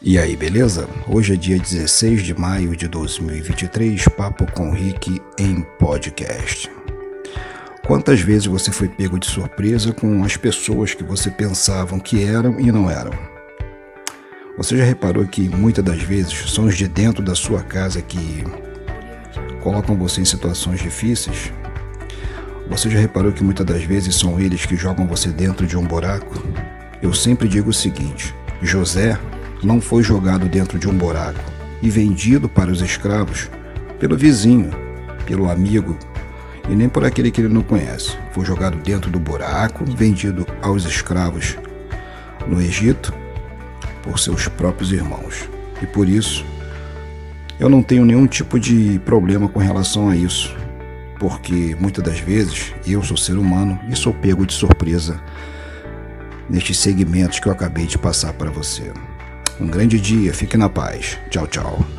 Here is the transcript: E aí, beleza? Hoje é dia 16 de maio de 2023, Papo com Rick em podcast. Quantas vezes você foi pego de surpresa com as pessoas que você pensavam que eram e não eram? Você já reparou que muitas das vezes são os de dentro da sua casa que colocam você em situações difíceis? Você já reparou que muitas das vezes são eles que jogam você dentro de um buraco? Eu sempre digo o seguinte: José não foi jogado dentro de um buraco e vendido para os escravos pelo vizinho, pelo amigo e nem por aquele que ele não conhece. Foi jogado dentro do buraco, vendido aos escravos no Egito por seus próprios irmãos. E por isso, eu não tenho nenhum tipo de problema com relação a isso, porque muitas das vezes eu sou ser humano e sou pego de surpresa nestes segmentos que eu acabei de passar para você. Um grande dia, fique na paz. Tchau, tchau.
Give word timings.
E 0.00 0.16
aí, 0.16 0.36
beleza? 0.36 0.88
Hoje 1.08 1.34
é 1.34 1.36
dia 1.36 1.58
16 1.58 2.22
de 2.22 2.32
maio 2.32 2.76
de 2.76 2.86
2023, 2.86 4.04
Papo 4.16 4.46
com 4.52 4.70
Rick 4.70 5.20
em 5.36 5.62
podcast. 5.76 6.70
Quantas 7.84 8.20
vezes 8.20 8.46
você 8.46 8.70
foi 8.70 8.86
pego 8.88 9.18
de 9.18 9.26
surpresa 9.26 9.92
com 9.92 10.22
as 10.22 10.36
pessoas 10.36 10.94
que 10.94 11.02
você 11.02 11.32
pensavam 11.32 11.98
que 11.98 12.22
eram 12.22 12.60
e 12.60 12.70
não 12.70 12.88
eram? 12.88 13.10
Você 14.56 14.78
já 14.78 14.84
reparou 14.84 15.26
que 15.26 15.48
muitas 15.48 15.84
das 15.84 16.00
vezes 16.00 16.52
são 16.52 16.66
os 16.66 16.76
de 16.76 16.86
dentro 16.86 17.20
da 17.20 17.34
sua 17.34 17.64
casa 17.64 18.00
que 18.00 18.44
colocam 19.60 19.96
você 19.96 20.20
em 20.20 20.24
situações 20.24 20.78
difíceis? 20.78 21.52
Você 22.68 22.88
já 22.88 23.00
reparou 23.00 23.32
que 23.32 23.42
muitas 23.42 23.66
das 23.66 23.82
vezes 23.82 24.14
são 24.14 24.38
eles 24.38 24.64
que 24.64 24.76
jogam 24.76 25.08
você 25.08 25.30
dentro 25.30 25.66
de 25.66 25.76
um 25.76 25.84
buraco? 25.84 26.40
Eu 27.02 27.12
sempre 27.12 27.48
digo 27.48 27.70
o 27.70 27.74
seguinte: 27.74 28.32
José 28.62 29.18
não 29.62 29.80
foi 29.80 30.02
jogado 30.02 30.48
dentro 30.48 30.78
de 30.78 30.88
um 30.88 30.96
buraco 30.96 31.40
e 31.82 31.90
vendido 31.90 32.48
para 32.48 32.70
os 32.70 32.80
escravos 32.80 33.50
pelo 33.98 34.16
vizinho, 34.16 34.70
pelo 35.26 35.50
amigo 35.50 35.98
e 36.68 36.74
nem 36.74 36.88
por 36.88 37.04
aquele 37.04 37.30
que 37.30 37.40
ele 37.40 37.52
não 37.52 37.62
conhece. 37.62 38.16
Foi 38.32 38.44
jogado 38.44 38.76
dentro 38.78 39.10
do 39.10 39.18
buraco, 39.18 39.84
vendido 39.84 40.46
aos 40.62 40.84
escravos 40.84 41.56
no 42.46 42.60
Egito 42.60 43.12
por 44.02 44.18
seus 44.18 44.48
próprios 44.48 44.92
irmãos. 44.92 45.48
E 45.82 45.86
por 45.86 46.08
isso, 46.08 46.44
eu 47.58 47.68
não 47.68 47.82
tenho 47.82 48.04
nenhum 48.04 48.26
tipo 48.26 48.58
de 48.58 49.00
problema 49.04 49.48
com 49.48 49.58
relação 49.58 50.08
a 50.08 50.16
isso, 50.16 50.54
porque 51.18 51.76
muitas 51.80 52.04
das 52.04 52.20
vezes 52.20 52.72
eu 52.86 53.02
sou 53.02 53.16
ser 53.16 53.36
humano 53.36 53.78
e 53.88 53.96
sou 53.96 54.12
pego 54.12 54.46
de 54.46 54.52
surpresa 54.52 55.20
nestes 56.48 56.78
segmentos 56.78 57.40
que 57.40 57.48
eu 57.48 57.52
acabei 57.52 57.86
de 57.86 57.98
passar 57.98 58.32
para 58.32 58.50
você. 58.50 58.92
Um 59.60 59.66
grande 59.66 60.00
dia, 60.00 60.32
fique 60.32 60.56
na 60.56 60.68
paz. 60.68 61.18
Tchau, 61.30 61.46
tchau. 61.48 61.97